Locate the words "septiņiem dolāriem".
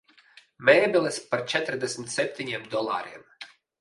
2.15-3.29